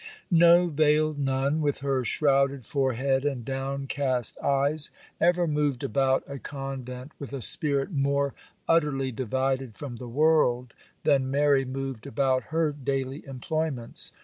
No 0.31 0.65
veiled 0.65 1.19
nun, 1.19 1.61
with 1.61 1.81
her 1.81 2.03
shrouded 2.03 2.65
forehead 2.65 3.23
and 3.23 3.45
downcast 3.45 4.35
eyes, 4.39 4.89
ever 5.19 5.45
moved 5.45 5.83
about 5.83 6.23
a 6.27 6.39
convent 6.39 7.11
with 7.19 7.33
a 7.33 7.41
spirit 7.43 7.91
more 7.91 8.33
utterly 8.67 9.11
divided 9.11 9.77
from 9.77 9.97
the 9.97 10.07
world, 10.09 10.73
than 11.03 11.29
Mary 11.29 11.65
moved 11.65 12.07
about 12.07 12.45
her 12.45 12.71
daily 12.71 13.23
employments. 13.27 14.11